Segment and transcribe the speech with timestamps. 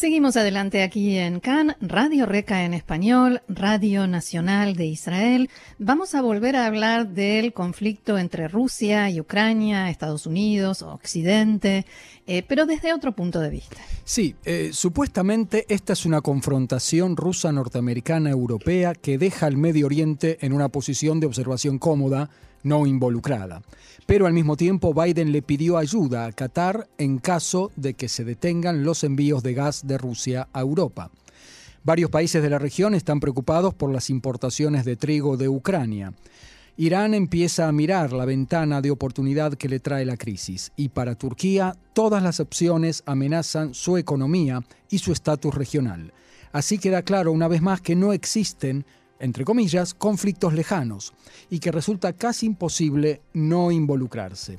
[0.00, 5.50] Seguimos adelante aquí en CAN, Radio Reca en español, Radio Nacional de Israel.
[5.78, 11.84] Vamos a volver a hablar del conflicto entre Rusia y Ucrania, Estados Unidos, Occidente,
[12.26, 13.76] eh, pero desde otro punto de vista.
[14.04, 20.70] Sí, eh, supuestamente esta es una confrontación rusa-norteamericana-europea que deja al Medio Oriente en una
[20.70, 22.30] posición de observación cómoda,
[22.62, 23.62] no involucrada.
[24.06, 28.24] Pero al mismo tiempo Biden le pidió ayuda a Qatar en caso de que se
[28.24, 31.10] detengan los envíos de gas de Rusia a Europa.
[31.82, 36.12] Varios países de la región están preocupados por las importaciones de trigo de Ucrania.
[36.76, 41.14] Irán empieza a mirar la ventana de oportunidad que le trae la crisis y para
[41.14, 46.12] Turquía todas las opciones amenazan su economía y su estatus regional.
[46.52, 48.84] Así queda claro una vez más que no existen
[49.20, 51.12] entre comillas, conflictos lejanos
[51.50, 54.58] y que resulta casi imposible no involucrarse.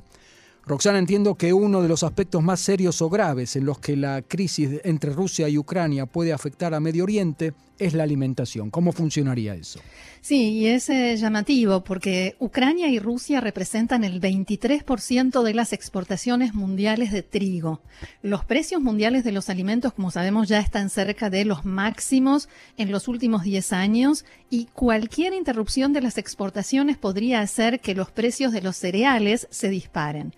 [0.64, 4.22] Roxana, entiendo que uno de los aspectos más serios o graves en los que la
[4.22, 8.70] crisis entre Rusia y Ucrania puede afectar a Medio Oriente es la alimentación.
[8.70, 9.80] ¿Cómo funcionaría eso?
[10.20, 16.54] Sí, y es eh, llamativo porque Ucrania y Rusia representan el 23% de las exportaciones
[16.54, 17.80] mundiales de trigo.
[18.22, 22.92] Los precios mundiales de los alimentos, como sabemos, ya están cerca de los máximos en
[22.92, 28.52] los últimos 10 años y cualquier interrupción de las exportaciones podría hacer que los precios
[28.52, 30.34] de los cereales se disparen.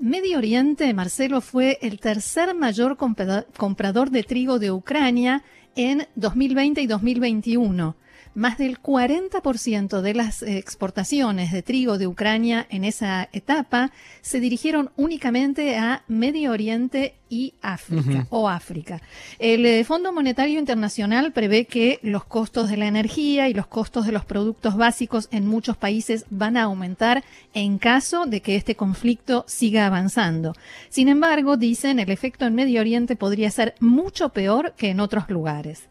[0.00, 5.42] Medio Oriente, Marcelo, fue el tercer mayor comprador de trigo de Ucrania
[5.74, 7.96] en 2020 y 2021
[8.34, 14.90] más del 40% de las exportaciones de trigo de Ucrania en esa etapa se dirigieron
[14.96, 19.02] únicamente a Medio Oriente y África o África.
[19.38, 24.06] El eh, Fondo Monetario Internacional prevé que los costos de la energía y los costos
[24.06, 28.76] de los productos básicos en muchos países van a aumentar en caso de que este
[28.76, 30.54] conflicto siga avanzando.
[30.88, 35.28] Sin embargo, dicen, el efecto en Medio Oriente podría ser mucho peor que en otros
[35.28, 35.88] lugares.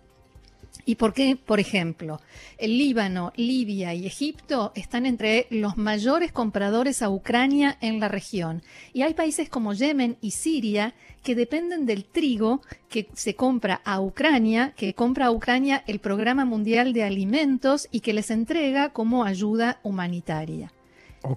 [0.87, 1.35] ¿Y por qué?
[1.35, 2.21] Por ejemplo,
[2.57, 8.63] el Líbano, Libia y Egipto están entre los mayores compradores a Ucrania en la región.
[8.93, 13.99] Y hay países como Yemen y Siria que dependen del trigo que se compra a
[13.99, 19.25] Ucrania, que compra a Ucrania el Programa Mundial de Alimentos y que les entrega como
[19.25, 20.71] ayuda humanitaria.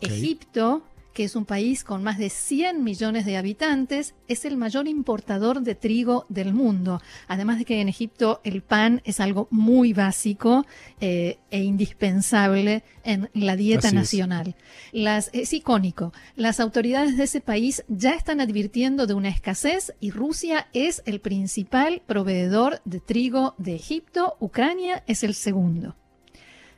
[0.00, 4.88] Egipto que es un país con más de 100 millones de habitantes, es el mayor
[4.88, 7.00] importador de trigo del mundo.
[7.28, 10.66] Además de que en Egipto el pan es algo muy básico
[11.00, 14.54] eh, e indispensable en la dieta nacional.
[14.92, 16.12] Las, es icónico.
[16.36, 21.20] Las autoridades de ese país ya están advirtiendo de una escasez y Rusia es el
[21.20, 24.36] principal proveedor de trigo de Egipto.
[24.40, 25.96] Ucrania es el segundo.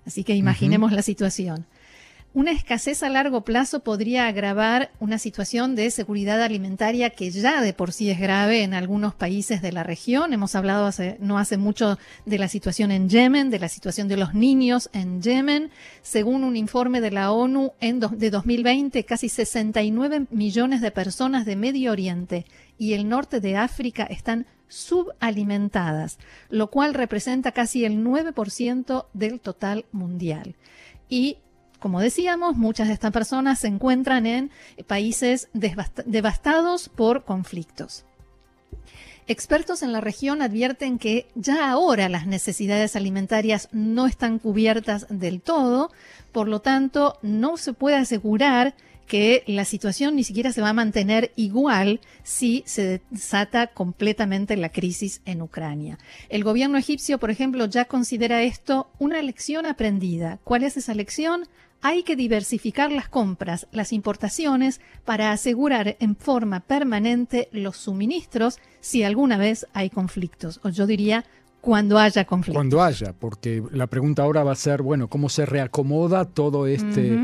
[0.05, 1.67] Así que imaginemos la situación.
[2.35, 7.75] Una escasez a largo plazo podría agravar una situación de seguridad alimentaria que ya de
[7.75, 10.33] por sí es grave en algunos países de la región.
[10.33, 10.89] Hemos hablado
[11.19, 15.21] no hace mucho de la situación en Yemen, de la situación de los niños en
[15.21, 15.71] Yemen.
[16.01, 21.93] Según un informe de la ONU de 2020, casi 69 millones de personas de Medio
[21.93, 22.47] Oriente
[22.79, 26.19] y el norte de África están subalimentadas,
[26.49, 30.55] lo cual representa casi el 9% del total mundial.
[31.11, 31.37] Y
[31.83, 34.51] como decíamos, muchas de estas personas se encuentran en
[34.87, 38.05] países devastados por conflictos.
[39.27, 45.41] Expertos en la región advierten que ya ahora las necesidades alimentarias no están cubiertas del
[45.41, 45.91] todo,
[46.31, 48.75] por lo tanto no se puede asegurar
[49.07, 54.71] que la situación ni siquiera se va a mantener igual si se desata completamente la
[54.71, 55.99] crisis en Ucrania.
[56.29, 60.39] El gobierno egipcio, por ejemplo, ya considera esto una lección aprendida.
[60.45, 61.49] ¿Cuál es esa lección?
[61.83, 69.03] Hay que diversificar las compras, las importaciones, para asegurar en forma permanente los suministros si
[69.03, 70.61] alguna vez hay conflictos.
[70.63, 71.25] O yo diría,
[71.61, 72.57] cuando haya conflictos.
[72.57, 77.19] Cuando haya, porque la pregunta ahora va a ser, bueno, ¿cómo se reacomoda todo este...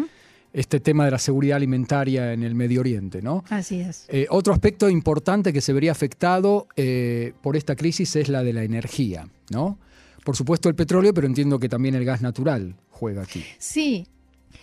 [0.50, 3.44] este tema de la seguridad alimentaria en el Medio Oriente, ¿no?
[3.50, 4.06] Así es.
[4.08, 8.54] Eh, otro aspecto importante que se vería afectado eh, por esta crisis es la de
[8.54, 9.78] la energía, ¿no?
[10.25, 13.44] Por supuesto el petróleo, pero entiendo que también el gas natural juega aquí.
[13.58, 14.06] Sí,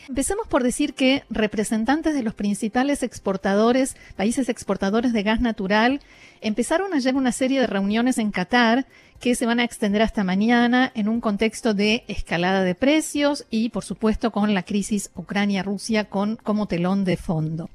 [0.07, 5.99] Empecemos por decir que representantes de los principales exportadores, países exportadores de gas natural,
[6.41, 8.85] empezaron ayer una serie de reuniones en Qatar
[9.19, 13.69] que se van a extender hasta mañana en un contexto de escalada de precios y,
[13.69, 17.69] por supuesto, con la crisis Ucrania-Rusia como telón de fondo.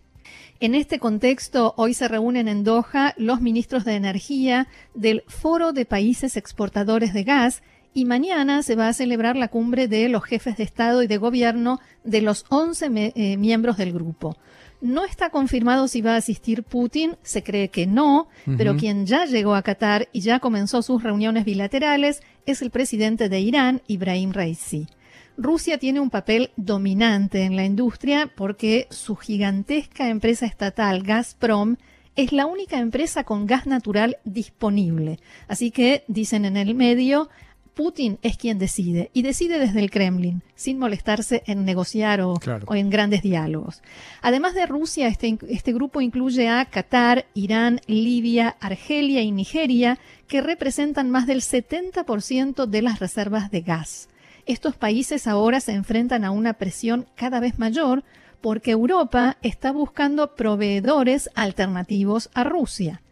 [0.60, 5.86] En este contexto, hoy se reúnen en Doha los ministros de Energía del Foro de
[5.86, 7.62] Países Exportadores de Gas
[7.92, 11.16] y mañana se va a celebrar la cumbre de los jefes de Estado y de
[11.16, 14.36] Gobierno de los 11 eh, miembros del grupo.
[14.80, 19.26] No está confirmado si va a asistir Putin, se cree que no, pero quien ya
[19.26, 24.32] llegó a Qatar y ya comenzó sus reuniones bilaterales es el presidente de Irán, Ibrahim
[24.32, 24.86] Raisi.
[25.36, 31.76] Rusia tiene un papel dominante en la industria porque su gigantesca empresa estatal Gazprom
[32.16, 35.18] es la única empresa con gas natural disponible.
[35.48, 37.28] Así que, dicen en el medio,
[37.74, 42.38] Putin es quien decide y decide desde el Kremlin, sin molestarse en negociar o,
[42.74, 43.82] en grandes diálogos.
[44.22, 50.40] Además de Rusia, este, este grupo incluye a Qatar, Irán, Libia, Argelia y Nigeria, que
[50.40, 54.08] representan más del 70% de las reservas de gas.
[54.46, 58.04] Estos países ahora se enfrentan a una presión cada vez mayor
[58.40, 63.02] porque Europa está buscando proveedores alternativos a Rusia.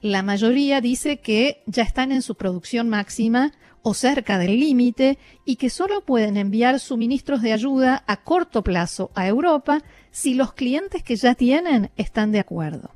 [0.00, 3.52] La mayoría dice que ya están en su producción máxima
[3.84, 9.10] o cerca del límite y que solo pueden enviar suministros de ayuda a corto plazo
[9.14, 12.90] a Europa si los clientes que ya tienen están de acuerdo.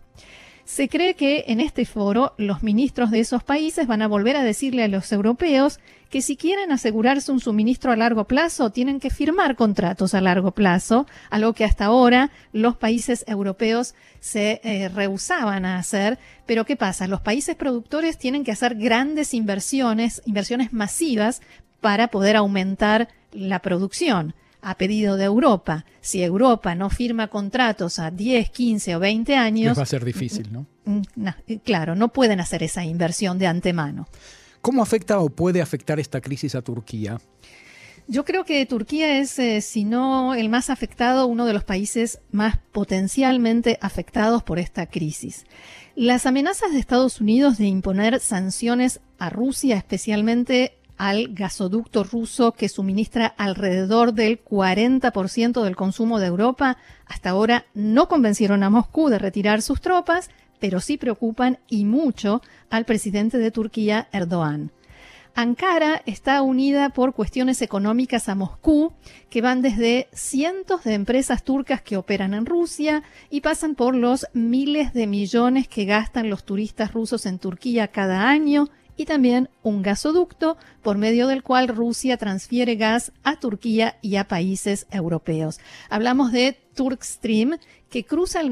[0.69, 4.44] Se cree que en este foro los ministros de esos países van a volver a
[4.44, 5.81] decirle a los europeos
[6.11, 10.50] que si quieren asegurarse un suministro a largo plazo, tienen que firmar contratos a largo
[10.50, 16.19] plazo, algo que hasta ahora los países europeos se eh, rehusaban a hacer.
[16.44, 17.09] Pero ¿qué pasa?
[17.09, 21.41] Los países productores tienen que hacer grandes inversiones, inversiones masivas,
[21.81, 25.84] para poder aumentar la producción a pedido de Europa.
[26.00, 29.78] Si Europa no firma contratos a 10, 15 o 20 años...
[29.78, 30.66] va a ser difícil, ¿no?
[30.84, 31.02] Mm,
[31.64, 34.08] claro, no pueden hacer esa inversión de antemano.
[34.60, 37.19] ¿Cómo afecta o puede afectar esta crisis a Turquía?
[38.10, 42.20] Yo creo que Turquía es, eh, si no el más afectado, uno de los países
[42.31, 45.44] más potencialmente afectados por esta crisis.
[45.94, 52.69] Las amenazas de Estados Unidos de imponer sanciones a Rusia, especialmente al gasoducto ruso que
[52.69, 59.19] suministra alrededor del 40% del consumo de Europa, hasta ahora no convencieron a Moscú de
[59.19, 60.29] retirar sus tropas,
[60.59, 64.73] pero sí preocupan y mucho al presidente de Turquía, Erdogan.
[65.35, 68.93] Ankara está unida por cuestiones económicas a Moscú,
[69.31, 74.27] que van desde cientos de empresas turcas que operan en Rusia y pasan por los
[74.33, 78.69] miles de millones que gastan los turistas rusos en Turquía cada año
[78.99, 84.25] y también un gasoducto por medio del cual Rusia transfiere gas a Turquía y a
[84.25, 85.61] países europeos.
[85.89, 87.59] Hablamos de Turkstream,
[87.91, 88.50] que cruza el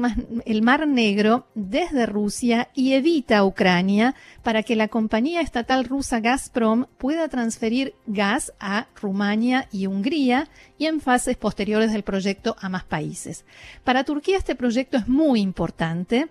[0.61, 7.27] mar, Negro desde Rusia y evita Ucrania para que la compañía estatal rusa Gazprom pueda
[7.27, 10.47] transferir gas a Rumania y Hungría
[10.77, 13.45] y en fases posteriores del proyecto a más países.
[13.83, 16.29] Para Turquía este proyecto es muy importante.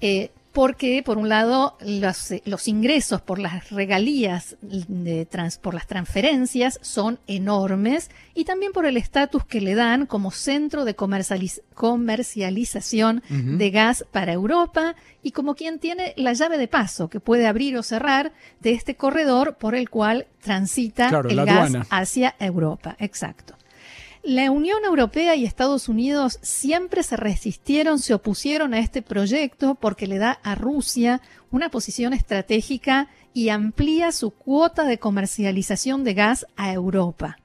[0.00, 2.30] Eh, porque por un lado los,
[2.68, 5.26] ingresos por las regalías de
[5.62, 10.84] por las transferencias son enormes y también por el estatus que le dan como centro
[10.84, 17.20] de comercialización de gas para Europa y como quien tiene la llave de paso que
[17.20, 22.94] puede abrir o cerrar de este corredor por el cual transita el gas hacia Europa.
[22.98, 23.54] Exacto.
[24.24, 30.06] La Unión Europea y Estados Unidos siempre se resistieron, se opusieron a este proyecto porque
[30.06, 31.20] le da a Rusia
[31.50, 37.38] una posición estratégica y amplía su cuota de comercialización de gas a Europa.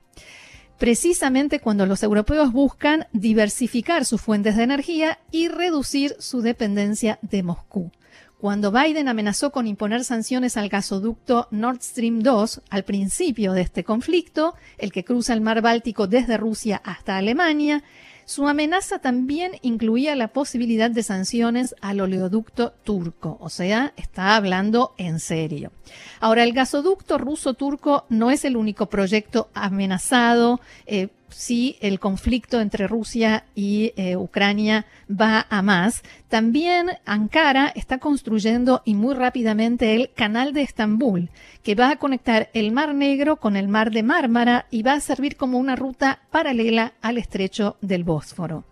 [0.77, 7.41] Precisamente cuando los europeos buscan diversificar sus fuentes de energía y reducir su dependencia de
[7.41, 7.91] Moscú.
[8.39, 13.83] Cuando Biden amenazó con imponer sanciones al gasoducto Nord Stream 2 al principio de este
[13.83, 17.83] conflicto, el que cruza el mar Báltico desde Rusia hasta Alemania,
[18.25, 24.93] su amenaza también incluía la posibilidad de sanciones al oleoducto turco, o sea, está hablando
[24.97, 25.71] en serio.
[26.19, 30.59] Ahora, el gasoducto ruso-turco no es el único proyecto amenazado.
[30.85, 36.03] Eh, si el conflicto entre Rusia y eh, Ucrania va a más.
[36.27, 41.29] También Ankara está construyendo y muy rápidamente el canal de Estambul,
[41.63, 44.99] que va a conectar el Mar Negro con el Mar de Mármara y va a
[44.99, 48.63] servir como una ruta paralela al estrecho del Bósforo.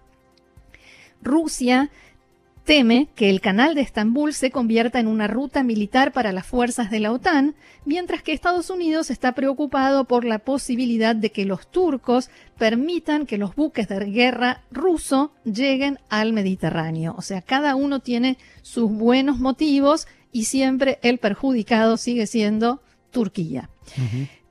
[1.21, 1.89] Rusia
[2.65, 6.89] teme que el canal de Estambul se convierta en una ruta militar para las fuerzas
[6.89, 7.55] de la OTAN,
[7.85, 13.37] mientras que Estados Unidos está preocupado por la posibilidad de que los turcos permitan que
[13.37, 17.13] los buques de guerra ruso lleguen al Mediterráneo.
[17.17, 22.81] O sea, cada uno tiene sus buenos motivos y siempre el perjudicado sigue siendo
[23.11, 23.69] Turquía.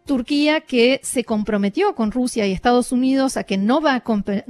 [0.07, 4.01] Turquía que se comprometió con Rusia y Estados Unidos a que no va a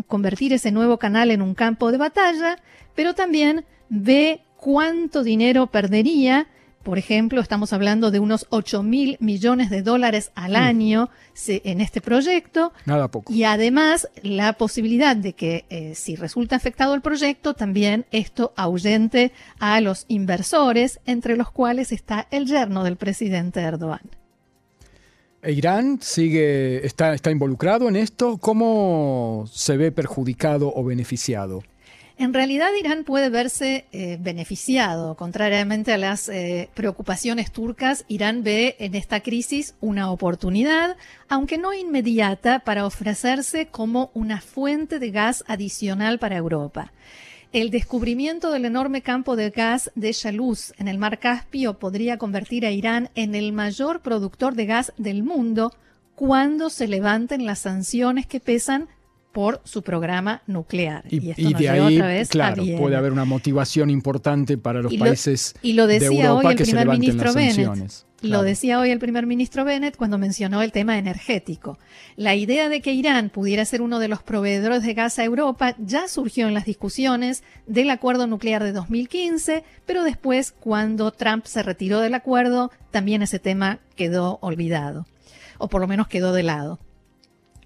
[0.06, 2.58] convertir ese nuevo canal en un campo de batalla,
[2.96, 6.49] pero también ve cuánto dinero perdería
[6.82, 10.56] Por ejemplo, estamos hablando de unos 8 mil millones de dólares al Mm.
[10.56, 12.75] año se- en este proyecto.
[12.84, 13.32] Nada poco.
[13.32, 19.32] Y además, la posibilidad de que, eh, si resulta afectado el proyecto, también esto ahuyente
[19.58, 24.02] a los inversores, entre los cuales está el yerno del presidente Erdogan.
[25.44, 28.38] ¿E ¿Irán sigue, está, está involucrado en esto?
[28.38, 31.62] ¿Cómo se ve perjudicado o beneficiado?
[32.16, 35.16] En realidad, Irán puede verse eh, beneficiado.
[35.16, 40.96] Contrariamente a las eh, preocupaciones turcas, Irán ve en esta crisis una oportunidad,
[41.28, 46.92] aunque no inmediata, para ofrecerse como una fuente de gas adicional para Europa.
[47.54, 52.66] El descubrimiento del enorme campo de gas de Shaluz en el mar Caspio podría convertir
[52.66, 55.70] a Irán en el mayor productor de gas del mundo
[56.16, 58.88] cuando se levanten las sanciones que pesan
[59.30, 61.04] por su programa nuclear.
[61.08, 64.82] Y, esto y nos de ahí, otra vez claro, puede haber una motivación importante para
[64.82, 67.00] los Y lo- países y lo de decía Europa hoy el que se primer levanten
[67.00, 67.56] ministro las Bennett.
[68.25, 71.78] Lo decía hoy el primer ministro Bennett cuando mencionó el tema energético.
[72.16, 75.75] La idea de que Irán pudiera ser uno de los proveedores de gas a Europa
[75.78, 81.62] ya surgió en las discusiones del acuerdo nuclear de 2015, pero después, cuando Trump se
[81.62, 85.07] retiró del acuerdo, también ese tema quedó olvidado,
[85.59, 86.78] o por lo menos quedó de lado.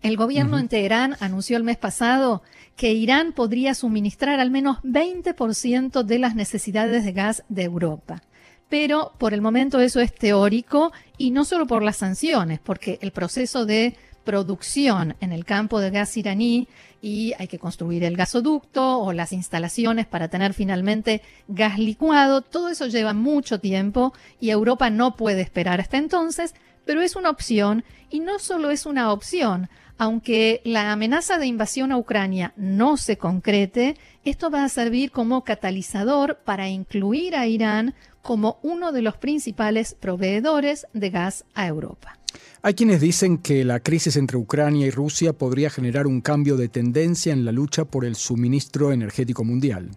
[0.03, 0.61] El gobierno Ujú.
[0.61, 2.43] en Teherán anunció el mes pasado
[2.77, 8.23] que Irán podría suministrar al menos 20% de las necesidades de gas de Europa.
[8.68, 13.12] Pero por el momento eso es teórico y no solo por las sanciones, porque el
[13.12, 16.68] proceso de producción en el campo de gas iraní
[17.00, 22.68] y hay que construir el gasoducto o las instalaciones para tener finalmente gas licuado, todo
[22.68, 27.84] eso lleva mucho tiempo y Europa no puede esperar hasta entonces, pero es una opción
[28.10, 33.16] y no solo es una opción, aunque la amenaza de invasión a Ucrania no se
[33.16, 37.94] concrete, esto va a servir como catalizador para incluir a Irán
[38.28, 42.18] como uno de los principales proveedores de gas a Europa.
[42.61, 46.68] Hay quienes dicen que la crisis entre Ucrania y Rusia podría generar un cambio de
[46.68, 49.92] tendencia en la lucha por el suministro energético mundial.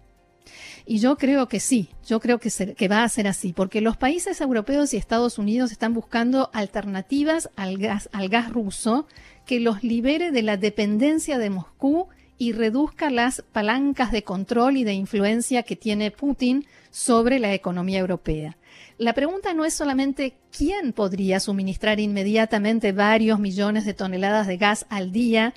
[0.86, 3.82] Y yo creo que sí, yo creo que, se- que va a ser así, porque
[3.82, 9.08] los países europeos y Estados Unidos están buscando alternativas al gas, al gas ruso
[9.46, 12.08] que los libere de la dependencia de Moscú
[12.42, 18.00] y reduzca las palancas de control y de influencia que tiene Putin sobre la economía
[18.00, 18.58] europea.
[18.98, 24.88] La pregunta no es solamente quién podría suministrar inmediatamente varios millones de toneladas de gas
[24.90, 25.54] al día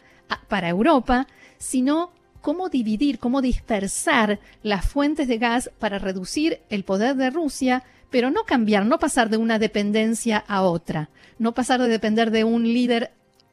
[0.48, 1.26] para Europa,
[1.56, 2.12] sino
[2.42, 8.30] cómo dividir, cómo dispersar las fuentes de gas para reducir el poder de Rusia, pero
[8.30, 12.62] no cambiar, no pasar de una dependencia a otra, no pasar de depender de un
[12.62, 13.10] líder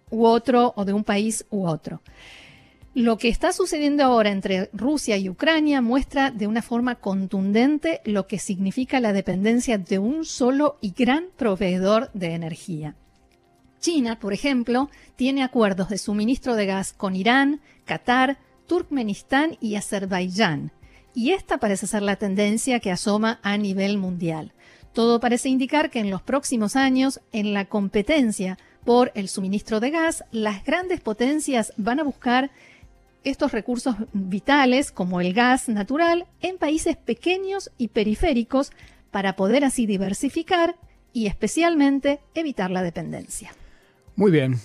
[0.10, 2.02] u otro o de un país u otro.
[2.94, 8.28] Lo que está sucediendo ahora entre Rusia y Ucrania muestra de una forma contundente lo
[8.28, 12.96] que significa la dependencia de un solo y gran proveedor de energía.
[13.80, 20.74] China, por ejemplo, tiene acuerdos de suministro de gas con Irán, Qatar, Turkmenistán y Azerbaiyán.
[21.14, 24.52] Y esta parece ser la tendencia que asoma a nivel mundial.
[24.94, 29.92] Todo parece indicar que en los próximos años, en la competencia por el suministro de
[29.92, 32.52] gas, las grandes potencias van a buscar
[33.24, 38.72] estos recursos vitales, como el gas natural, en países pequeños y periféricos
[39.12, 40.76] para poder así diversificar
[41.14, 43.54] y especialmente evitar la dependencia.
[44.16, 44.60] Muy bien.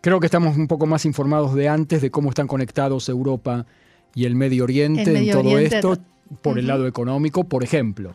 [0.00, 3.66] Creo que estamos un poco más informados de antes de cómo están conectados Europa
[4.14, 5.98] y el Medio Oriente El en todo Oriente, esto,
[6.42, 8.14] por el lado económico, por ejemplo.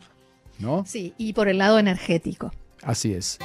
[0.59, 0.85] ¿No?
[0.85, 2.51] Sí, y por el lado energético.
[2.83, 3.39] Así es.